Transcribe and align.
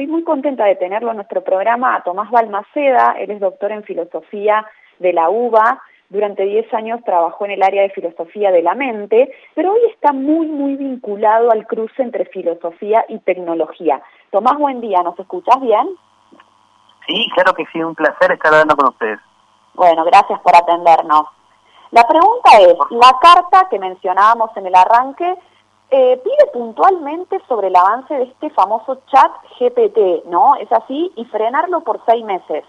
estoy 0.00 0.12
muy 0.12 0.24
contenta 0.24 0.64
de 0.64 0.76
tenerlo 0.76 1.10
en 1.10 1.16
nuestro 1.16 1.44
programa 1.44 1.94
a 1.94 2.02
Tomás 2.02 2.30
Balmaceda, 2.30 3.16
él 3.18 3.32
es 3.32 3.40
doctor 3.40 3.70
en 3.70 3.82
filosofía 3.82 4.64
de 4.98 5.12
la 5.12 5.28
UBA, 5.28 5.78
durante 6.08 6.44
10 6.44 6.72
años 6.72 7.00
trabajó 7.04 7.44
en 7.44 7.50
el 7.50 7.62
área 7.62 7.82
de 7.82 7.90
filosofía 7.90 8.50
de 8.50 8.62
la 8.62 8.74
mente, 8.74 9.30
pero 9.54 9.72
hoy 9.72 9.80
está 9.92 10.14
muy, 10.14 10.46
muy 10.46 10.76
vinculado 10.76 11.50
al 11.50 11.66
cruce 11.66 12.02
entre 12.02 12.24
filosofía 12.24 13.04
y 13.10 13.18
tecnología. 13.18 14.00
Tomás, 14.30 14.56
buen 14.56 14.80
día, 14.80 15.02
¿nos 15.02 15.18
escuchás 15.18 15.60
bien? 15.60 15.86
Sí, 17.06 17.28
claro 17.34 17.52
que 17.52 17.66
sí, 17.70 17.82
un 17.82 17.94
placer 17.94 18.32
estar 18.32 18.54
hablando 18.54 18.76
con 18.76 18.88
ustedes. 18.88 19.20
Bueno, 19.74 20.02
gracias 20.06 20.40
por 20.40 20.56
atendernos. 20.56 21.26
La 21.90 22.04
pregunta 22.08 22.50
es, 22.58 22.74
la 22.88 23.12
carta 23.20 23.68
que 23.68 23.78
mencionábamos 23.78 24.56
en 24.56 24.66
el 24.66 24.74
arranque 24.74 25.36
eh, 25.90 26.20
pide 26.22 26.52
puntualmente 26.52 27.40
sobre 27.48 27.68
el 27.68 27.76
avance 27.76 28.14
de 28.14 28.22
este 28.24 28.50
famoso 28.50 29.02
chat 29.10 29.30
GPT, 29.58 30.26
¿no? 30.26 30.54
¿Es 30.56 30.70
así? 30.72 31.12
Y 31.16 31.24
frenarlo 31.26 31.80
por 31.80 32.00
seis 32.06 32.24
meses. 32.24 32.64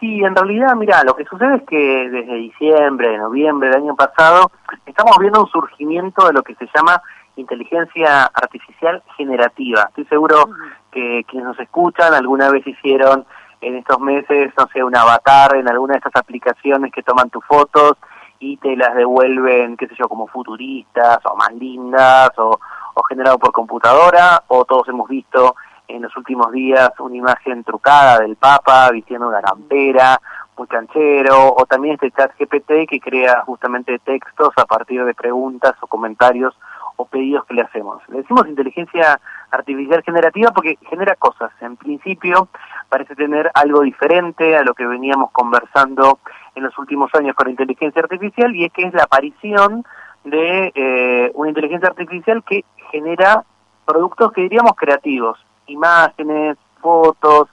Sí, 0.00 0.22
en 0.22 0.34
realidad, 0.34 0.74
mira, 0.74 1.02
lo 1.04 1.14
que 1.14 1.24
sucede 1.24 1.56
es 1.56 1.62
que 1.64 2.10
desde 2.10 2.34
diciembre, 2.34 3.16
noviembre 3.16 3.68
del 3.68 3.82
año 3.82 3.94
pasado, 3.94 4.50
estamos 4.86 5.16
viendo 5.18 5.42
un 5.42 5.48
surgimiento 5.48 6.26
de 6.26 6.32
lo 6.32 6.42
que 6.42 6.54
se 6.56 6.66
llama 6.74 7.00
inteligencia 7.36 8.24
artificial 8.24 9.02
generativa. 9.16 9.86
Estoy 9.88 10.04
seguro 10.06 10.48
que 10.90 11.24
quienes 11.28 11.48
nos 11.48 11.60
escuchan 11.60 12.14
alguna 12.14 12.50
vez 12.50 12.66
hicieron 12.66 13.24
en 13.60 13.76
estos 13.76 13.98
meses, 14.00 14.52
no 14.58 14.66
sé, 14.72 14.82
un 14.82 14.96
avatar 14.96 15.56
en 15.56 15.68
alguna 15.68 15.94
de 15.94 15.98
estas 15.98 16.16
aplicaciones 16.16 16.92
que 16.92 17.02
toman 17.02 17.30
tus 17.30 17.44
fotos 17.44 17.94
y 18.38 18.56
te 18.58 18.76
las 18.76 18.94
devuelven, 18.94 19.76
qué 19.76 19.86
sé 19.86 19.94
yo, 19.96 20.08
como 20.08 20.26
futuristas 20.26 21.18
o 21.24 21.36
más 21.36 21.52
lindas 21.54 22.30
o, 22.38 22.58
o 22.94 23.02
generado 23.04 23.38
por 23.38 23.52
computadora, 23.52 24.42
o 24.48 24.64
todos 24.64 24.88
hemos 24.88 25.08
visto 25.08 25.56
en 25.88 26.02
los 26.02 26.16
últimos 26.16 26.50
días 26.52 26.90
una 26.98 27.16
imagen 27.16 27.62
trucada 27.64 28.20
del 28.20 28.36
Papa 28.36 28.90
vistiendo 28.90 29.28
una 29.28 29.42
campera, 29.42 30.20
muy 30.56 30.66
canchero, 30.66 31.54
o 31.54 31.66
también 31.66 31.94
este 31.94 32.10
chat 32.12 32.32
GPT 32.38 32.88
que 32.88 33.00
crea 33.00 33.42
justamente 33.44 33.98
textos 33.98 34.50
a 34.56 34.64
partir 34.64 35.04
de 35.04 35.14
preguntas 35.14 35.74
o 35.80 35.86
comentarios 35.86 36.54
o 36.96 37.06
pedidos 37.06 37.44
que 37.46 37.54
le 37.54 37.62
hacemos. 37.62 38.00
Le 38.08 38.18
decimos 38.18 38.46
inteligencia 38.46 39.20
artificial 39.50 40.02
generativa 40.02 40.52
porque 40.52 40.78
genera 40.88 41.16
cosas. 41.16 41.50
En 41.60 41.76
principio 41.76 42.48
parece 42.88 43.16
tener 43.16 43.50
algo 43.54 43.80
diferente 43.80 44.56
a 44.56 44.62
lo 44.62 44.74
que 44.74 44.86
veníamos 44.86 45.32
conversando 45.32 46.20
en 46.54 46.62
los 46.64 46.76
últimos 46.78 47.10
años 47.14 47.34
con 47.34 47.50
inteligencia 47.50 48.02
artificial 48.02 48.54
y 48.54 48.64
es 48.64 48.72
que 48.72 48.86
es 48.86 48.94
la 48.94 49.04
aparición 49.04 49.84
de 50.24 50.72
eh, 50.74 51.30
una 51.34 51.50
inteligencia 51.50 51.88
artificial 51.88 52.42
que 52.44 52.64
genera 52.90 53.44
productos 53.84 54.32
que 54.32 54.42
diríamos 54.42 54.72
creativos, 54.76 55.38
imágenes, 55.66 56.56
fotos, 56.80 57.48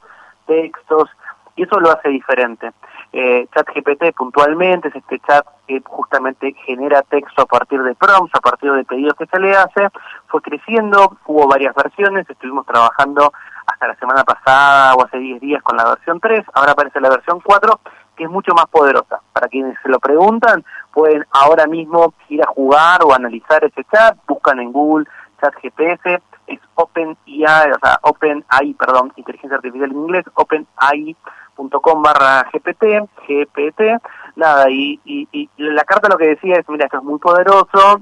textos, 0.46 1.10
y 1.56 1.64
eso 1.64 1.80
lo 1.80 1.92
hace 1.92 2.10
diferente. 2.10 2.72
Eh, 3.14 3.46
ChatGPT 3.54 4.16
puntualmente 4.16 4.88
es 4.88 4.96
este 4.96 5.20
chat 5.20 5.46
que 5.68 5.82
justamente 5.86 6.54
genera 6.66 7.02
texto 7.02 7.42
a 7.42 7.46
partir 7.46 7.84
de 7.84 7.94
prompts, 7.96 8.34
a 8.36 8.40
partir 8.40 8.72
de 8.72 8.86
pedidos 8.86 9.16
que 9.16 9.26
se 9.26 9.40
le 9.40 9.52
hace, 9.52 9.90
fue 10.28 10.42
creciendo, 10.42 11.18
hubo 11.26 11.48
varias 11.48 11.76
versiones, 11.76 12.30
estuvimos 12.30 12.66
trabajando 12.66 13.34
hasta 13.66 13.88
la 13.88 13.96
semana 13.96 14.24
pasada 14.24 14.96
o 14.96 15.04
hace 15.04 15.18
10 15.18 15.42
días 15.42 15.62
con 15.62 15.76
la 15.76 15.86
versión 15.86 16.22
3, 16.22 16.46
ahora 16.54 16.72
aparece 16.72 17.02
la 17.02 17.10
versión 17.10 17.42
4, 17.42 17.80
es 18.24 18.30
mucho 18.30 18.54
más 18.54 18.66
poderosa. 18.68 19.22
Para 19.34 19.48
quienes 19.48 19.78
se 19.82 19.90
lo 19.90 20.00
preguntan, 20.00 20.64
pueden 20.94 21.26
ahora 21.32 21.68
mismo 21.68 22.14
ir 22.30 22.42
a 22.44 22.48
jugar 22.48 23.02
o 23.04 23.14
analizar 23.14 23.64
ese 23.64 23.84
chat, 23.92 24.18
buscan 24.28 24.60
en 24.60 24.72
Google 24.72 25.06
chat 25.42 25.54
GPS, 25.62 26.22
es 26.48 26.60
OpenAI, 26.76 27.72
o 27.72 27.80
sea, 27.82 28.00
OpenAI, 28.04 28.74
perdón, 28.74 29.14
inteligencia 29.16 29.56
artificial 29.58 29.92
en 29.92 29.98
inglés, 29.98 30.26
OpenAI.com 30.34 32.02
barra 32.02 32.46
GPT, 32.52 33.10
GPT, 33.28 34.02
nada, 34.36 34.70
y, 34.70 35.00
y, 35.06 35.28
y 35.32 35.50
la 35.58 35.84
carta 35.84 36.10
lo 36.10 36.18
que 36.18 36.28
decía 36.28 36.56
es, 36.56 36.70
mira, 36.70 36.86
esto 36.86 36.98
es 36.98 37.04
muy 37.04 37.20
poderoso, 37.20 38.02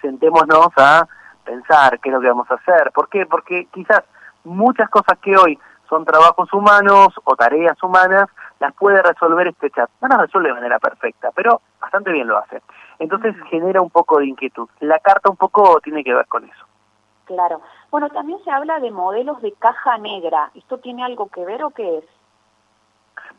sentémonos 0.00 0.68
a 0.76 1.06
pensar 1.44 1.98
qué 2.00 2.10
es 2.10 2.14
lo 2.14 2.20
que 2.20 2.28
vamos 2.28 2.50
a 2.50 2.54
hacer. 2.54 2.92
¿Por 2.92 3.08
qué? 3.08 3.26
Porque 3.26 3.66
quizás 3.72 4.02
muchas 4.44 4.88
cosas 4.90 5.18
que 5.18 5.36
hoy 5.36 5.58
son 5.88 6.04
trabajos 6.04 6.52
humanos 6.52 7.08
o 7.24 7.36
tareas 7.36 7.82
humanas, 7.82 8.28
las 8.60 8.74
puede 8.74 9.02
resolver 9.02 9.48
este 9.48 9.70
chat. 9.70 9.90
No 10.00 10.08
las 10.08 10.20
resuelve 10.20 10.48
de 10.48 10.54
manera 10.54 10.78
perfecta, 10.78 11.30
pero 11.34 11.60
bastante 11.80 12.12
bien 12.12 12.28
lo 12.28 12.38
hace. 12.38 12.62
Entonces 12.98 13.34
genera 13.50 13.80
un 13.80 13.90
poco 13.90 14.18
de 14.18 14.26
inquietud. 14.26 14.68
La 14.80 14.98
carta 14.98 15.30
un 15.30 15.36
poco 15.36 15.80
tiene 15.80 16.04
que 16.04 16.14
ver 16.14 16.26
con 16.26 16.44
eso. 16.44 16.66
Claro. 17.24 17.60
Bueno, 17.90 18.08
también 18.10 18.42
se 18.44 18.50
habla 18.50 18.80
de 18.80 18.90
modelos 18.90 19.40
de 19.42 19.52
caja 19.52 19.98
negra. 19.98 20.50
¿Esto 20.54 20.78
tiene 20.78 21.04
algo 21.04 21.28
que 21.28 21.44
ver 21.44 21.62
o 21.62 21.70
qué 21.70 21.98
es? 21.98 22.04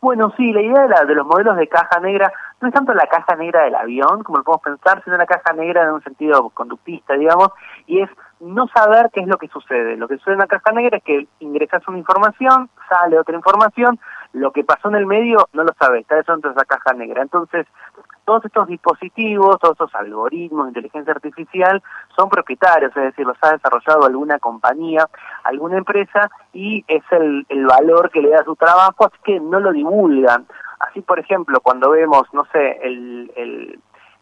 Bueno, 0.01 0.31
sí, 0.37 0.53
la 0.53 0.61
idea 0.61 0.83
de, 0.83 0.89
la, 0.89 1.05
de 1.05 1.15
los 1.15 1.25
modelos 1.25 1.57
de 1.57 1.67
caja 1.67 1.99
negra 1.99 2.31
no 2.61 2.67
es 2.67 2.73
tanto 2.73 2.93
la 2.93 3.07
caja 3.07 3.35
negra 3.35 3.63
del 3.63 3.75
avión, 3.75 4.23
como 4.23 4.37
lo 4.37 4.43
podemos 4.43 4.63
pensar, 4.63 5.03
sino 5.03 5.17
la 5.17 5.25
caja 5.25 5.53
negra 5.53 5.83
en 5.83 5.91
un 5.91 6.03
sentido 6.03 6.49
conductista, 6.51 7.15
digamos, 7.15 7.49
y 7.85 8.01
es 8.01 8.09
no 8.39 8.67
saber 8.67 9.09
qué 9.13 9.21
es 9.21 9.27
lo 9.27 9.37
que 9.37 9.47
sucede. 9.47 9.97
Lo 9.97 10.07
que 10.07 10.17
sucede 10.17 10.33
en 10.33 10.39
la 10.39 10.47
caja 10.47 10.71
negra 10.71 10.97
es 10.97 11.03
que 11.03 11.27
ingresas 11.39 11.87
una 11.87 11.97
información, 11.97 12.69
sale 12.87 13.19
otra 13.19 13.35
información, 13.35 13.99
lo 14.33 14.51
que 14.51 14.63
pasó 14.63 14.89
en 14.89 14.95
el 14.95 15.05
medio 15.05 15.49
no 15.53 15.63
lo 15.63 15.73
sabes, 15.79 16.01
está 16.01 16.15
dentro 16.15 16.37
de 16.37 16.55
esa 16.55 16.65
caja 16.65 16.93
negra. 16.93 17.21
Entonces, 17.21 17.65
todos 18.25 18.45
estos 18.45 18.67
dispositivos, 18.67 19.57
todos 19.59 19.73
estos 19.73 19.95
algoritmos 19.95 20.65
de 20.65 20.69
inteligencia 20.69 21.13
artificial 21.13 21.81
son 22.15 22.29
propietarios, 22.29 22.95
es 22.95 23.03
decir, 23.03 23.25
los 23.25 23.37
ha 23.41 23.53
desarrollado 23.53 24.05
alguna 24.05 24.37
compañía, 24.39 25.07
alguna 25.43 25.77
empresa 25.77 26.29
y 26.53 26.85
es 26.87 27.03
el, 27.11 27.45
el 27.49 27.65
valor 27.65 28.11
que 28.11 28.21
le 28.21 28.29
da 28.29 28.43
su 28.43 28.55
trabajo, 28.55 29.07
así 29.07 29.17
que 29.23 29.39
no 29.39 29.59
lo 29.59 29.71
divulgan. 29.71 30.45
Así, 30.79 31.01
por 31.01 31.19
ejemplo, 31.19 31.59
cuando 31.59 31.89
vemos, 31.89 32.23
no 32.33 32.45
sé, 32.53 32.79
el, 32.83 33.31
el, 33.35 33.79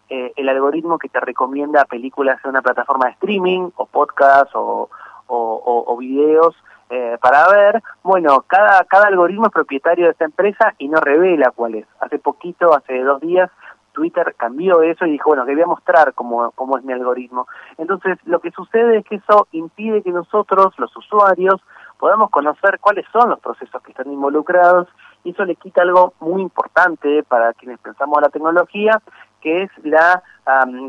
eh, 0.09 0.33
el 0.35 0.49
algoritmo 0.49 0.97
que 0.97 1.09
te 1.09 1.19
recomienda 1.19 1.85
películas 1.85 2.39
en 2.43 2.51
una 2.51 2.61
plataforma 2.61 3.07
de 3.07 3.11
streaming 3.13 3.69
o 3.75 3.85
podcast 3.85 4.51
o, 4.55 4.89
o, 5.27 5.97
videos, 5.97 6.55
eh, 6.89 7.17
para 7.21 7.49
ver, 7.49 7.83
bueno, 8.03 8.45
cada, 8.47 8.83
cada 8.85 9.07
algoritmo 9.07 9.47
es 9.47 9.51
propietario 9.51 10.05
de 10.05 10.11
esta 10.11 10.25
empresa 10.25 10.73
y 10.77 10.87
no 10.87 11.01
revela 11.01 11.51
cuál 11.51 11.75
es. 11.75 11.87
Hace 11.99 12.19
poquito, 12.19 12.73
hace 12.73 13.03
dos 13.03 13.19
días, 13.19 13.51
Twitter 13.91 14.35
cambió 14.37 14.83
eso 14.83 15.05
y 15.05 15.11
dijo, 15.11 15.31
bueno, 15.31 15.45
que 15.45 15.53
voy 15.53 15.63
a 15.63 15.67
mostrar 15.67 16.13
cómo, 16.13 16.51
cómo 16.51 16.77
es 16.77 16.83
mi 16.83 16.93
algoritmo. 16.93 17.47
Entonces, 17.77 18.17
lo 18.25 18.39
que 18.39 18.51
sucede 18.51 18.99
es 18.99 19.05
que 19.05 19.15
eso 19.15 19.47
impide 19.51 20.03
que 20.03 20.11
nosotros, 20.11 20.73
los 20.77 20.95
usuarios, 20.95 21.59
podamos 21.97 22.29
conocer 22.29 22.79
cuáles 22.79 23.05
son 23.11 23.31
los 23.31 23.39
procesos 23.39 23.81
que 23.81 23.91
están 23.91 24.11
involucrados 24.11 24.87
y 25.23 25.31
eso 25.31 25.45
le 25.45 25.55
quita 25.55 25.81
algo 25.81 26.13
muy 26.19 26.41
importante 26.41 27.23
para 27.23 27.53
quienes 27.53 27.79
pensamos 27.79 28.17
en 28.19 28.23
la 28.23 28.29
tecnología, 28.29 29.01
que 29.41 29.63
es 29.63 29.71
la 29.83 30.23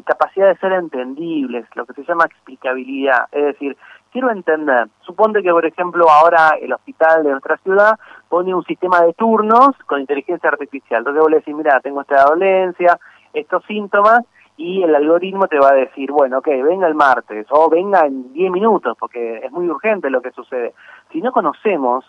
capacidad 0.04 0.48
de 0.48 0.56
ser 0.58 0.72
entendibles, 0.72 1.66
lo 1.74 1.84
que 1.84 1.94
se 1.94 2.04
llama 2.04 2.26
explicabilidad. 2.26 3.26
Es 3.32 3.44
decir, 3.44 3.76
quiero 4.12 4.30
entender, 4.30 4.88
suponte 5.00 5.42
que 5.42 5.50
por 5.50 5.66
ejemplo 5.66 6.08
ahora 6.08 6.50
el 6.60 6.72
hospital 6.72 7.24
de 7.24 7.30
nuestra 7.30 7.56
ciudad 7.58 7.98
pone 8.28 8.54
un 8.54 8.64
sistema 8.64 9.02
de 9.02 9.12
turnos 9.14 9.70
con 9.86 10.00
inteligencia 10.00 10.48
artificial. 10.48 11.00
Entonces 11.00 11.20
vos 11.20 11.30
le 11.30 11.38
decís, 11.38 11.54
mira, 11.54 11.80
tengo 11.80 12.02
esta 12.02 12.24
dolencia, 12.24 12.98
estos 13.32 13.64
síntomas, 13.64 14.20
y 14.56 14.82
el 14.82 14.94
algoritmo 14.94 15.46
te 15.46 15.58
va 15.58 15.68
a 15.70 15.74
decir, 15.74 16.10
bueno, 16.10 16.38
ok, 16.38 16.48
venga 16.64 16.88
el 16.88 16.94
martes 16.94 17.46
o 17.50 17.70
venga 17.70 18.06
en 18.06 18.32
10 18.32 18.50
minutos, 18.50 18.96
porque 18.98 19.38
es 19.38 19.52
muy 19.52 19.68
urgente 19.68 20.10
lo 20.10 20.20
que 20.20 20.32
sucede. 20.32 20.74
Si 21.12 21.20
no 21.20 21.30
conocemos 21.30 22.04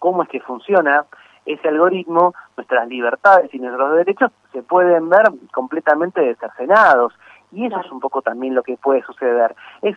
cómo 0.00 0.24
es 0.24 0.28
que 0.28 0.40
funciona 0.40 1.04
ese 1.46 1.68
algoritmo, 1.68 2.34
nuestras 2.56 2.88
libertades 2.88 3.52
y 3.52 3.58
nuestros 3.58 3.96
derechos 3.96 4.30
se 4.52 4.62
pueden 4.62 5.08
ver 5.08 5.24
completamente 5.52 6.34
cercenados. 6.36 7.12
Y 7.50 7.66
eso 7.66 7.80
es 7.80 7.92
un 7.92 8.00
poco 8.00 8.22
también 8.22 8.54
lo 8.54 8.62
que 8.62 8.78
puede 8.78 9.02
suceder. 9.02 9.54
Es, 9.82 9.94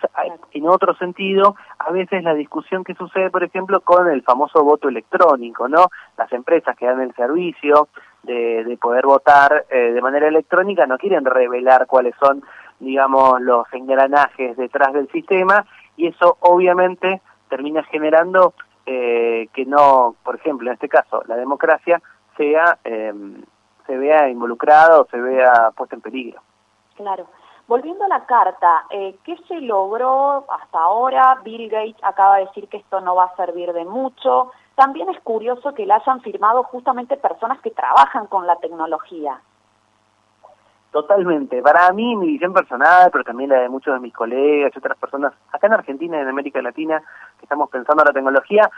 en 0.51 0.67
otro 0.67 0.93
sentido, 0.95 1.55
a 1.79 1.89
veces 1.91 2.21
la 2.21 2.33
discusión 2.33 2.83
que 2.83 2.95
sucede, 2.95 3.29
por 3.29 3.43
ejemplo, 3.43 3.79
con 3.79 4.09
el 4.09 4.23
famoso 4.23 4.61
voto 4.61 4.89
electrónico, 4.89 5.69
¿no? 5.69 5.87
Las 6.17 6.31
empresas 6.33 6.75
que 6.75 6.85
dan 6.85 6.99
el 6.99 7.13
servicio 7.15 7.87
de, 8.23 8.65
de 8.65 8.77
poder 8.77 9.05
votar 9.05 9.65
eh, 9.69 9.93
de 9.93 10.01
manera 10.01 10.27
electrónica 10.27 10.85
no 10.85 10.97
quieren 10.97 11.23
revelar 11.23 11.87
cuáles 11.87 12.13
son, 12.19 12.43
digamos, 12.79 13.39
los 13.41 13.65
engranajes 13.71 14.57
detrás 14.57 14.91
del 14.91 15.07
sistema 15.09 15.65
y 15.95 16.07
eso 16.07 16.37
obviamente 16.41 17.21
termina 17.49 17.83
generando 17.83 18.53
eh, 18.85 19.47
que 19.53 19.65
no, 19.65 20.15
por 20.23 20.35
ejemplo, 20.35 20.69
en 20.69 20.73
este 20.73 20.89
caso, 20.89 21.23
la 21.27 21.35
democracia 21.35 22.01
sea 22.37 22.77
eh, 22.83 23.13
se 23.85 23.97
vea 23.97 24.29
involucrada 24.29 24.99
o 24.99 25.07
se 25.07 25.19
vea 25.19 25.71
puesta 25.75 25.95
en 25.95 26.01
peligro. 26.01 26.41
Claro. 26.95 27.27
Volviendo 27.67 28.05
a 28.05 28.07
la 28.07 28.25
carta, 28.25 28.85
eh, 28.91 29.17
¿qué 29.23 29.35
se 29.47 29.59
logró 29.61 30.45
hasta 30.51 30.79
ahora? 30.79 31.39
Bill 31.43 31.69
Gates 31.69 32.03
acaba 32.03 32.37
de 32.37 32.45
decir 32.45 32.67
que 32.67 32.77
esto 32.77 33.01
no 33.01 33.15
va 33.15 33.25
a 33.25 33.35
servir 33.35 33.73
de 33.73 33.85
mucho. 33.85 34.51
También 34.75 35.09
es 35.09 35.19
curioso 35.21 35.73
que 35.73 35.85
la 35.85 35.95
hayan 35.95 36.21
firmado 36.21 36.63
justamente 36.63 37.17
personas 37.17 37.59
que 37.61 37.71
trabajan 37.71 38.27
con 38.27 38.45
la 38.45 38.57
tecnología. 38.57 39.41
Totalmente. 40.95 41.61
Para 41.61 41.91
mí, 41.91 42.15
mi 42.15 42.27
visión 42.27 42.53
personal, 42.53 43.09
pero 43.11 43.25
también 43.25 43.49
la 43.49 43.59
de 43.59 43.67
muchos 43.67 43.93
de 43.93 43.99
mis 43.99 44.13
colegas 44.13 44.71
y 44.73 44.79
otras 44.79 44.97
personas 44.97 45.33
acá 45.51 45.67
en 45.67 45.73
Argentina 45.73 46.17
y 46.17 46.21
en 46.21 46.29
América 46.29 46.61
Latina 46.61 47.03
que 47.37 47.43
estamos 47.43 47.69
pensando 47.69 48.01
en 48.01 48.07
la 48.07 48.13
tecnología, 48.13 48.71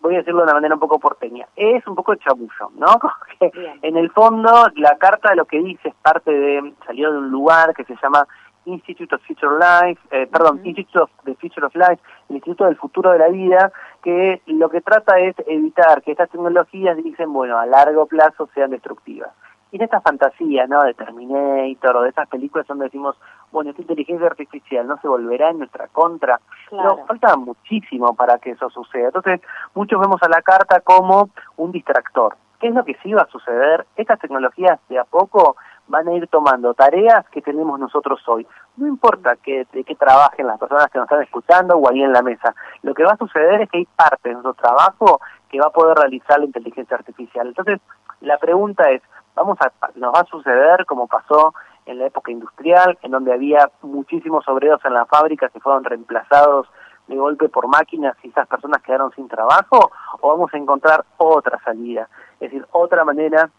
voy 0.00 0.14
a 0.14 0.18
decirlo 0.20 0.38
de 0.38 0.44
una 0.44 0.54
manera 0.54 0.72
un 0.72 0.80
poco 0.80 0.98
porteña, 0.98 1.46
es 1.54 1.86
un 1.86 1.94
poco 1.94 2.14
chabullo, 2.14 2.70
¿no? 2.76 2.98
en 3.82 3.98
el 3.98 4.10
fondo 4.12 4.50
la 4.76 4.96
carta 4.96 5.34
lo 5.34 5.44
que 5.44 5.58
dice 5.58 5.90
es 5.90 5.94
parte 5.96 6.30
de, 6.30 6.72
salió 6.86 7.12
de 7.12 7.18
un 7.18 7.30
lugar 7.30 7.74
que 7.74 7.84
se 7.84 7.96
llama 8.02 8.26
Institute 8.64 9.14
of 9.14 9.20
Future 9.26 9.58
Life, 9.58 10.00
eh, 10.10 10.26
perdón, 10.28 10.62
Institute 10.64 11.00
of 11.00 11.10
the 11.24 11.34
Future 11.34 11.66
of 11.66 11.74
Life, 11.74 11.98
el 12.30 12.36
Instituto 12.36 12.64
del 12.64 12.76
Futuro 12.76 13.10
de 13.10 13.18
la 13.18 13.28
Vida, 13.28 13.70
que 14.02 14.40
lo 14.46 14.70
que 14.70 14.80
trata 14.80 15.18
es 15.18 15.36
evitar 15.46 16.00
que 16.00 16.12
estas 16.12 16.30
tecnologías 16.30 16.96
dicen, 16.96 17.30
bueno, 17.30 17.58
a 17.58 17.66
largo 17.66 18.06
plazo 18.06 18.48
sean 18.54 18.70
destructivas. 18.70 19.32
Y 19.72 19.76
en 19.76 19.82
esta 19.82 20.02
fantasía, 20.02 20.66
¿no? 20.66 20.82
De 20.82 20.92
Terminator 20.92 21.96
o 21.96 22.02
de 22.02 22.10
estas 22.10 22.28
películas 22.28 22.66
donde 22.66 22.84
decimos, 22.84 23.16
bueno, 23.50 23.70
esta 23.70 23.80
inteligencia 23.82 24.26
artificial 24.26 24.86
no 24.86 24.98
se 25.00 25.08
volverá 25.08 25.48
en 25.48 25.58
nuestra 25.58 25.88
contra. 25.88 26.38
Claro. 26.68 26.98
No, 26.98 27.06
falta 27.06 27.34
muchísimo 27.36 28.14
para 28.14 28.38
que 28.38 28.50
eso 28.50 28.68
suceda. 28.68 29.06
Entonces, 29.06 29.40
muchos 29.74 29.98
vemos 29.98 30.22
a 30.22 30.28
la 30.28 30.42
carta 30.42 30.80
como 30.80 31.30
un 31.56 31.72
distractor. 31.72 32.36
¿Qué 32.60 32.68
es 32.68 32.74
lo 32.74 32.84
que 32.84 32.96
sí 33.02 33.14
va 33.14 33.22
a 33.22 33.28
suceder? 33.28 33.86
Estas 33.96 34.20
tecnologías 34.20 34.78
de 34.90 34.98
a 34.98 35.04
poco 35.04 35.56
van 35.88 36.06
a 36.06 36.12
ir 36.12 36.26
tomando 36.28 36.74
tareas 36.74 37.26
que 37.30 37.42
tenemos 37.42 37.80
nosotros 37.80 38.20
hoy. 38.28 38.46
No 38.76 38.86
importa 38.86 39.36
que, 39.36 39.66
de 39.72 39.84
qué 39.84 39.94
trabajen 39.94 40.46
las 40.46 40.58
personas 40.58 40.88
que 40.88 40.98
nos 40.98 41.06
están 41.06 41.22
escuchando 41.22 41.76
o 41.76 41.90
ahí 41.90 42.02
en 42.02 42.12
la 42.12 42.22
mesa. 42.22 42.54
Lo 42.82 42.94
que 42.94 43.04
va 43.04 43.12
a 43.12 43.16
suceder 43.16 43.62
es 43.62 43.70
que 43.70 43.78
hay 43.78 43.88
parte 43.96 44.28
de 44.28 44.34
nuestro 44.34 44.54
trabajo 44.54 45.20
que 45.50 45.60
va 45.60 45.66
a 45.66 45.70
poder 45.70 45.96
realizar 45.96 46.38
la 46.38 46.46
inteligencia 46.46 46.96
artificial. 46.96 47.48
Entonces, 47.48 47.80
la 48.20 48.38
pregunta 48.38 48.90
es, 48.90 49.02
vamos 49.34 49.58
a, 49.60 49.72
nos 49.94 50.14
va 50.14 50.20
a 50.20 50.26
suceder 50.26 50.86
como 50.86 51.06
pasó 51.06 51.54
en 51.86 51.98
la 51.98 52.06
época 52.06 52.30
industrial, 52.30 52.98
en 53.02 53.10
donde 53.10 53.32
había 53.32 53.70
muchísimos 53.82 54.46
obreros 54.48 54.84
en 54.84 54.94
la 54.94 55.06
fábrica 55.06 55.48
que 55.48 55.60
fueron 55.60 55.84
reemplazados 55.84 56.68
de 57.08 57.16
golpe 57.16 57.48
por 57.48 57.66
máquinas 57.66 58.16
y 58.22 58.28
esas 58.28 58.46
personas 58.46 58.82
quedaron 58.82 59.12
sin 59.12 59.28
trabajo, 59.28 59.90
o 60.20 60.28
vamos 60.28 60.52
a 60.54 60.58
encontrar 60.58 61.04
otra 61.16 61.58
salida, 61.64 62.08
es 62.34 62.50
decir, 62.50 62.66
otra 62.70 63.04
manera 63.04 63.50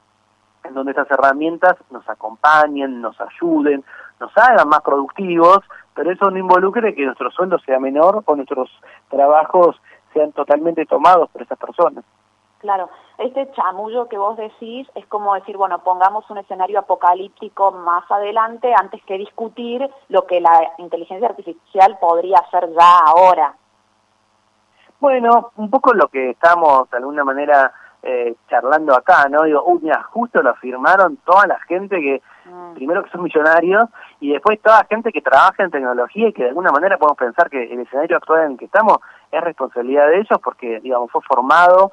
en 0.63 0.73
donde 0.73 0.93
esas 0.93 1.11
herramientas 1.11 1.75
nos 1.91 2.07
acompañen, 2.09 3.01
nos 3.01 3.19
ayuden, 3.19 3.83
nos 4.19 4.31
hagan 4.37 4.69
más 4.69 4.81
productivos, 4.81 5.59
pero 5.93 6.11
eso 6.11 6.31
no 6.31 6.37
involucre 6.37 6.95
que 6.95 7.05
nuestro 7.05 7.29
sueldo 7.31 7.59
sea 7.59 7.79
menor 7.79 8.23
o 8.25 8.35
nuestros 8.35 8.69
trabajos 9.09 9.79
sean 10.13 10.31
totalmente 10.31 10.85
tomados 10.85 11.29
por 11.29 11.41
esas 11.41 11.57
personas. 11.57 12.05
Claro, 12.63 12.89
este 13.17 13.51
chamullo 13.51 14.07
que 14.07 14.17
vos 14.17 14.37
decís 14.37 14.87
es 14.95 15.05
como 15.07 15.33
decir, 15.33 15.57
bueno, 15.57 15.79
pongamos 15.79 16.29
un 16.29 16.37
escenario 16.37 16.79
apocalíptico 16.79 17.73
más 17.73 18.09
adelante 18.09 18.73
antes 18.73 19.03
que 19.03 19.17
discutir 19.17 19.85
lo 20.07 20.25
que 20.25 20.39
la 20.39 20.71
inteligencia 20.77 21.27
artificial 21.27 21.97
podría 21.99 22.37
hacer 22.37 22.69
ya 22.71 22.99
ahora. 22.99 23.53
Bueno, 24.97 25.51
un 25.57 25.69
poco 25.69 25.93
lo 25.93 26.07
que 26.07 26.29
estamos 26.29 26.89
de 26.89 26.99
alguna 26.99 27.25
manera 27.25 27.73
eh, 28.01 28.33
charlando 28.49 28.95
acá, 28.95 29.27
¿no? 29.29 29.43
Digo, 29.43 29.61
uy, 29.65 29.79
mira, 29.81 30.01
justo 30.03 30.41
lo 30.41 30.55
firmaron 30.55 31.17
toda 31.25 31.45
la 31.45 31.59
gente 31.67 31.99
que, 31.99 32.21
mm. 32.45 32.75
primero 32.75 33.03
que 33.03 33.09
son 33.09 33.23
millonarios, 33.23 33.89
y 34.21 34.31
después 34.31 34.61
toda 34.61 34.79
la 34.79 34.85
gente 34.85 35.11
que 35.11 35.21
trabaja 35.21 35.63
en 35.63 35.71
tecnología 35.71 36.29
y 36.29 36.33
que 36.33 36.43
de 36.43 36.49
alguna 36.49 36.71
manera 36.71 36.97
podemos 36.97 37.17
pensar 37.17 37.49
que 37.49 37.61
el 37.61 37.81
escenario 37.81 38.15
actual 38.15 38.45
en 38.45 38.51
el 38.53 38.57
que 38.57 38.65
estamos 38.65 38.99
es 39.29 39.41
responsabilidad 39.41 40.07
de 40.07 40.19
ellos 40.19 40.39
porque, 40.41 40.79
digamos, 40.79 41.11
fue 41.11 41.21
formado 41.23 41.91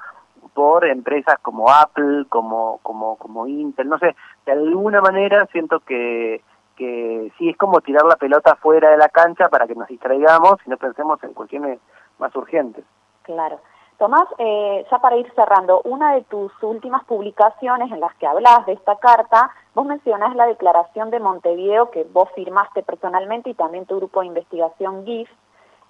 por 0.55 0.85
empresas 0.85 1.38
como 1.41 1.70
Apple, 1.70 2.26
como, 2.29 2.81
como, 2.82 3.17
como 3.17 3.47
Intel, 3.47 3.88
no 3.88 3.99
sé, 3.99 4.14
de 4.47 4.52
alguna 4.52 5.00
manera 5.00 5.47
siento 5.52 5.81
que, 5.81 6.43
que 6.76 7.32
sí 7.38 7.50
es 7.50 7.56
como 7.56 7.81
tirar 7.81 8.05
la 8.05 8.17
pelota 8.17 8.56
fuera 8.56 8.91
de 8.91 8.99
la 8.99 9.08
cancha 9.08 9.49
para 9.49 9.67
que 9.67 9.75
nos 9.75 9.88
distraigamos 9.88 10.55
y 10.67 10.70
no 10.70 10.76
pensemos 10.76 11.23
en 11.23 11.35
cuestiones 11.35 11.79
más 12.19 12.35
urgentes. 12.37 12.85
Claro. 13.23 13.61
Tomás, 14.00 14.26
eh, 14.38 14.87
ya 14.91 14.99
para 14.99 15.17
ir 15.17 15.31
cerrando, 15.35 15.82
una 15.85 16.14
de 16.14 16.23
tus 16.23 16.50
últimas 16.62 17.05
publicaciones 17.05 17.93
en 17.93 18.00
las 18.00 18.14
que 18.14 18.26
hablas 18.26 18.64
de 18.64 18.73
esta 18.73 18.96
carta, 18.96 19.50
vos 19.75 19.85
mencionás 19.85 20.35
la 20.37 20.46
declaración 20.46 21.11
de 21.11 21.20
Montevideo 21.20 21.91
que 21.91 22.05
vos 22.05 22.31
firmaste 22.35 22.82
personalmente 22.82 23.50
y 23.50 23.55
también 23.55 23.85
tu 23.85 23.96
grupo 23.96 24.20
de 24.20 24.29
investigación 24.29 25.05
GIF, 25.05 25.29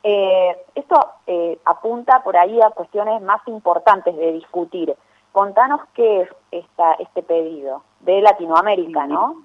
eh, 0.03 0.57
esto 0.75 0.97
eh, 1.27 1.59
apunta 1.65 2.23
por 2.23 2.37
ahí 2.37 2.61
a 2.61 2.71
cuestiones 2.71 3.21
más 3.23 3.41
importantes 3.47 4.17
de 4.17 4.33
discutir. 4.33 4.95
Contanos 5.33 5.81
qué 5.95 6.23
es 6.23 6.29
esta, 6.51 6.95
este 6.95 7.23
pedido 7.23 7.85
de 8.01 8.21
Latinoamérica, 8.21 9.07
¿no? 9.07 9.37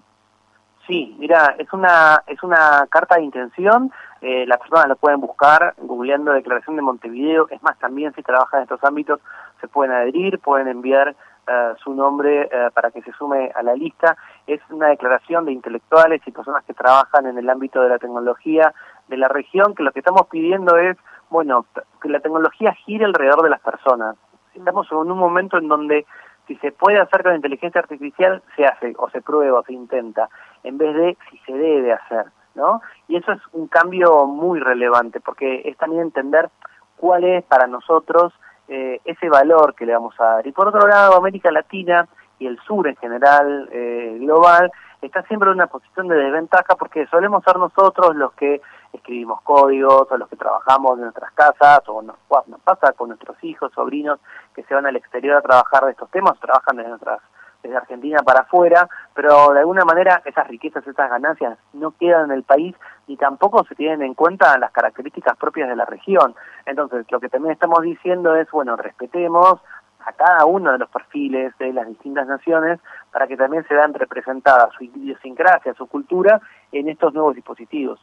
Sí, 0.88 1.16
mira, 1.20 1.56
es 1.58 1.72
una 1.74 2.24
es 2.28 2.42
una 2.44 2.86
carta 2.90 3.16
de 3.16 3.24
intención. 3.24 3.92
Eh, 4.22 4.46
las 4.48 4.60
personas 4.60 4.88
la 4.88 4.96
pueden 4.96 5.20
buscar 5.20 5.74
googleando 5.78 6.32
Declaración 6.32 6.76
de 6.76 6.84
Montevideo. 6.84 7.48
Es 7.50 7.62
más, 7.64 7.78
también 7.80 8.14
si 8.14 8.22
trabajan 8.22 8.60
en 8.60 8.64
estos 8.64 8.84
ámbitos 8.84 9.20
se 9.62 9.68
pueden 9.68 9.94
adherir, 9.94 10.40
pueden 10.40 10.68
enviar 10.68 11.16
eh, 11.48 11.74
su 11.84 11.94
nombre 11.94 12.50
para 12.74 12.92
que 12.92 13.02
se 13.02 13.12
sume 13.14 13.52
a 13.56 13.64
la 13.64 13.76
lista. 13.76 14.18
Es 14.48 14.62
una 14.70 14.88
declaración 14.88 15.46
de 15.46 15.52
intelectuales 15.52 16.22
y 16.26 16.32
personas 16.32 16.64
que 16.66 16.74
trabajan 16.74 17.28
en 17.28 17.38
el 17.38 17.50
ámbito 17.50 17.82
de 17.82 17.90
la 17.90 18.00
tecnología 18.00 18.74
de 19.08 19.18
la 19.18 19.28
región, 19.28 19.76
que 19.76 19.84
lo 19.84 19.92
que 19.92 20.00
estamos 20.00 20.28
pidiendo 20.28 20.78
es, 20.78 20.98
bueno, 21.30 21.66
que 22.02 22.10
la 22.10 22.20
tecnología 22.20 22.74
gire 22.86 23.06
alrededor 23.06 23.44
de 23.44 23.50
las 23.50 23.62
personas. 23.62 24.16
Estamos 24.54 24.92
en 24.92 24.98
un 24.98 25.18
momento 25.18 25.58
en 25.58 25.68
donde 25.68 26.06
si 26.48 26.56
se 26.58 26.72
puede 26.72 27.00
hacer 27.00 27.24
con 27.24 27.36
inteligencia 27.36 27.82
artificial, 27.82 28.42
se 28.56 28.66
hace, 28.66 28.94
o 28.98 29.10
se 29.10 29.22
prueba, 29.22 29.60
o 29.60 29.64
se 29.64 29.74
intenta, 29.74 30.30
en 30.64 30.78
vez 30.78 30.96
de 30.96 31.18
si 31.30 31.38
se 31.40 31.54
debe 31.54 31.94
hacer, 31.94 32.26
¿no? 32.54 32.82
Y 33.08 33.18
eso 33.18 33.32
es 33.32 33.42
un 33.52 33.68
cambio 33.68 34.26
muy 34.26 34.60
relevante, 34.60 35.20
porque 35.20 35.62
es 35.66 35.76
también 35.78 36.04
entender 36.04 36.50
cuál 36.98 37.24
es 37.24 37.44
para 37.46 37.68
nosotros 37.68 38.34
eh, 38.68 39.00
ese 39.06 39.30
valor 39.30 39.76
que 39.76 39.86
le 39.86 39.94
vamos 39.94 40.16
a 40.20 40.26
dar. 40.26 40.48
Y 40.48 40.52
por 40.52 40.68
otro 40.68 40.88
lado, 40.88 41.16
América 41.16 41.52
Latina 41.52 42.08
y 42.40 42.48
el 42.48 42.60
sur 42.60 42.88
en 42.88 42.96
general, 42.98 43.70
eh, 43.72 44.18
global, 44.20 44.72
está 45.02 45.22
siempre 45.24 45.50
en 45.50 45.56
una 45.56 45.68
posición 45.68 46.08
de 46.08 46.16
desventaja 46.16 46.76
porque 46.76 47.06
solemos 47.08 47.44
ser 47.44 47.58
nosotros 47.58 48.16
los 48.16 48.34
que 48.34 48.62
escribimos 48.92 49.42
códigos 49.42 50.08
o 50.10 50.18
los 50.18 50.28
que 50.30 50.36
trabajamos 50.36 50.98
en 50.98 51.04
nuestras 51.04 51.32
casas 51.34 51.82
o 51.88 52.02
nos, 52.02 52.16
nos 52.48 52.60
pasa 52.62 52.94
con 52.94 53.10
nuestros 53.10 53.42
hijos, 53.44 53.72
sobrinos 53.74 54.20
que 54.54 54.64
se 54.64 54.74
van 54.74 54.86
al 54.86 54.96
exterior 54.96 55.38
a 55.38 55.42
trabajar 55.42 55.86
de 55.86 55.92
estos 55.92 56.10
temas, 56.10 56.40
trabajan 56.40 56.78
desde 56.78 56.90
nuestras 56.90 57.20
desde 57.66 57.78
Argentina 57.78 58.20
para 58.24 58.42
afuera, 58.42 58.88
pero 59.14 59.54
de 59.54 59.60
alguna 59.60 59.86
manera 59.86 60.22
esas 60.24 60.48
riquezas, 60.48 60.86
esas 60.86 61.10
ganancias 61.10 61.58
no 61.74 61.92
quedan 61.92 62.26
en 62.26 62.32
el 62.32 62.44
país 62.44 62.76
y 63.08 63.18
tampoco 63.18 63.64
se 63.66 63.76
tienen 63.76 64.04
en 64.04 64.14
cuenta 64.14 64.58
las 64.58 64.72
características 64.72 65.38
propias 65.38 65.70
de 65.70 65.76
la 65.76 65.86
región. 65.86 66.36
Entonces, 66.66 67.06
lo 67.10 67.20
que 67.20 67.30
también 67.30 67.54
estamos 67.54 67.82
diciendo 67.82 68.36
es, 68.36 68.50
bueno, 68.52 68.76
respetemos 68.76 69.60
a 70.06 70.14
cada 70.14 70.46
uno 70.46 70.72
de 70.72 70.78
los 70.78 70.90
perfiles 70.90 71.58
de 71.58 71.74
las 71.74 71.88
distintas 71.88 72.28
naciones 72.28 72.80
para 73.12 73.26
que 73.28 73.36
también 73.36 73.66
se 73.68 73.74
vean 73.74 73.94
representadas 73.94 74.72
su 74.78 74.84
idiosincrasia, 74.84 75.74
su 75.74 75.88
cultura 75.88 76.40
en 76.72 76.90
estos 76.90 77.14
nuevos 77.14 77.36
dispositivos. 77.36 78.00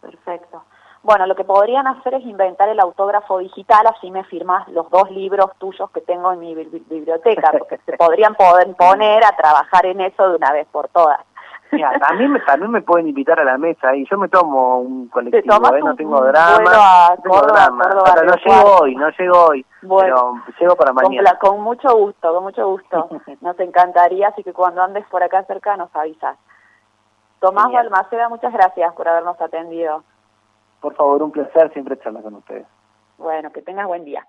Perfecto. 0.00 0.64
Bueno, 1.02 1.26
lo 1.26 1.34
que 1.34 1.42
podrían 1.44 1.86
hacer 1.88 2.14
es 2.14 2.24
inventar 2.24 2.68
el 2.68 2.78
autógrafo 2.78 3.38
digital, 3.38 3.86
así 3.88 4.10
me 4.10 4.22
firmas 4.24 4.68
los 4.68 4.88
dos 4.88 5.10
libros 5.10 5.50
tuyos 5.58 5.90
que 5.90 6.00
tengo 6.00 6.32
en 6.32 6.38
mi 6.38 6.54
biblioteca, 6.54 7.50
porque 7.58 7.78
se 7.84 7.96
podrían 7.96 8.34
poder 8.36 8.72
poner 8.76 9.24
a 9.24 9.36
trabajar 9.36 9.86
en 9.86 10.00
eso 10.00 10.28
de 10.28 10.36
una 10.36 10.52
vez 10.52 10.66
por 10.70 10.88
todas. 10.88 11.20
Mira, 11.72 11.90
también, 11.98 12.38
también 12.46 12.70
me 12.70 12.82
pueden 12.82 13.08
invitar 13.08 13.40
a 13.40 13.44
la 13.44 13.56
mesa 13.56 13.96
y 13.96 14.06
yo 14.06 14.18
me 14.18 14.28
tomo 14.28 14.80
un 14.80 15.08
colectivo, 15.08 15.54
¿eh? 15.74 15.80
no 15.82 15.96
tengo 15.96 16.20
drama. 16.20 17.16
no 17.24 17.40
drama. 17.40 17.84
no 18.24 18.34
llego 18.34 18.76
hoy, 18.82 18.94
no 18.94 19.08
llego 19.08 19.46
hoy, 19.46 19.66
bueno, 19.80 20.42
pero 20.44 20.58
llego 20.60 20.76
para 20.76 20.92
mañana. 20.92 21.38
Con, 21.38 21.52
con 21.52 21.62
mucho 21.62 21.96
gusto, 21.96 22.32
con 22.32 22.42
mucho 22.44 22.68
gusto. 22.68 23.08
Nos 23.40 23.58
encantaría, 23.58 24.28
así 24.28 24.44
que 24.44 24.52
cuando 24.52 24.82
andes 24.82 25.06
por 25.06 25.22
acá 25.22 25.44
cerca 25.44 25.76
nos 25.78 25.94
avisas. 25.96 26.36
Tomás 27.40 27.72
Balmaceda, 27.72 28.28
muchas 28.28 28.52
gracias 28.52 28.94
por 28.94 29.08
habernos 29.08 29.40
atendido. 29.40 30.04
Por 30.82 30.94
favor, 30.94 31.22
un 31.22 31.30
placer 31.30 31.72
siempre 31.72 31.98
charlar 32.00 32.24
con 32.24 32.34
ustedes. 32.34 32.66
Bueno, 33.16 33.50
que 33.52 33.62
tengas 33.62 33.86
buen 33.86 34.04
día. 34.04 34.26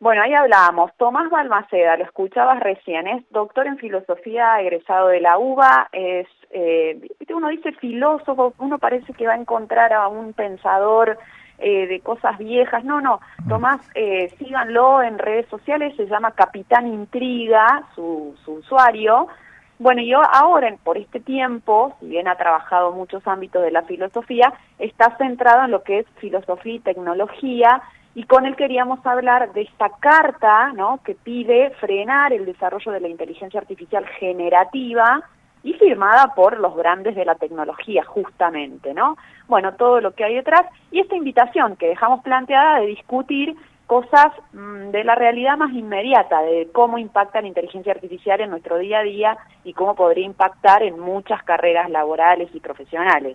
Bueno, 0.00 0.22
ahí 0.22 0.34
hablábamos. 0.34 0.90
Tomás 0.96 1.30
Balmaceda, 1.30 1.96
lo 1.96 2.04
escuchabas 2.04 2.58
recién, 2.60 3.06
es 3.06 3.22
doctor 3.30 3.66
en 3.66 3.76
filosofía, 3.76 4.60
egresado 4.60 5.08
de 5.08 5.20
la 5.20 5.38
UBA, 5.38 5.88
es, 5.92 6.26
eh, 6.50 7.00
uno 7.34 7.48
dice 7.48 7.72
filósofo, 7.72 8.54
uno 8.58 8.78
parece 8.78 9.12
que 9.12 9.26
va 9.26 9.34
a 9.34 9.40
encontrar 9.40 9.92
a 9.92 10.08
un 10.08 10.32
pensador 10.32 11.18
eh, 11.58 11.86
de 11.86 12.00
cosas 12.00 12.38
viejas. 12.38 12.82
No, 12.82 13.02
no, 13.02 13.20
mm. 13.44 13.48
Tomás, 13.48 13.80
eh, 13.94 14.30
síganlo 14.38 15.02
en 15.02 15.18
redes 15.18 15.46
sociales, 15.48 15.94
se 15.96 16.06
llama 16.06 16.32
Capitán 16.32 16.86
Intriga, 16.86 17.84
su, 17.94 18.34
su 18.42 18.54
usuario, 18.54 19.28
bueno, 19.80 20.02
yo 20.02 20.20
ahora, 20.30 20.72
por 20.84 20.98
este 20.98 21.20
tiempo, 21.20 21.96
si 21.98 22.06
bien 22.06 22.28
ha 22.28 22.36
trabajado 22.36 22.92
muchos 22.92 23.26
ámbitos 23.26 23.62
de 23.62 23.70
la 23.70 23.82
filosofía, 23.82 24.52
está 24.78 25.16
centrado 25.16 25.64
en 25.64 25.70
lo 25.70 25.82
que 25.82 26.00
es 26.00 26.06
filosofía 26.18 26.74
y 26.74 26.80
tecnología, 26.80 27.80
y 28.14 28.24
con 28.24 28.44
él 28.44 28.56
queríamos 28.56 29.04
hablar 29.06 29.54
de 29.54 29.62
esta 29.62 29.88
carta, 29.98 30.72
¿no?, 30.74 31.00
que 31.02 31.14
pide 31.14 31.70
frenar 31.80 32.34
el 32.34 32.44
desarrollo 32.44 32.92
de 32.92 33.00
la 33.00 33.08
inteligencia 33.08 33.58
artificial 33.58 34.06
generativa 34.18 35.22
y 35.62 35.72
firmada 35.72 36.34
por 36.34 36.60
los 36.60 36.76
grandes 36.76 37.14
de 37.14 37.24
la 37.24 37.36
tecnología, 37.36 38.04
justamente, 38.04 38.92
¿no? 38.92 39.16
Bueno, 39.48 39.74
todo 39.76 40.02
lo 40.02 40.12
que 40.12 40.24
hay 40.24 40.34
detrás 40.34 40.66
y 40.90 41.00
esta 41.00 41.16
invitación 41.16 41.76
que 41.76 41.88
dejamos 41.88 42.22
planteada 42.22 42.80
de 42.80 42.86
discutir 42.86 43.56
cosas 43.90 44.32
mm, 44.52 44.90
de 44.92 45.02
la 45.02 45.16
realidad 45.16 45.56
más 45.56 45.72
inmediata, 45.72 46.42
de 46.42 46.68
cómo 46.72 46.96
impacta 46.96 47.40
la 47.40 47.48
inteligencia 47.48 47.90
artificial 47.90 48.40
en 48.40 48.50
nuestro 48.50 48.78
día 48.78 49.00
a 49.00 49.02
día 49.02 49.36
y 49.64 49.72
cómo 49.72 49.96
podría 49.96 50.24
impactar 50.24 50.84
en 50.84 50.96
muchas 51.00 51.42
carreras 51.42 51.90
laborales 51.90 52.48
y 52.54 52.60
profesionales. 52.60 53.28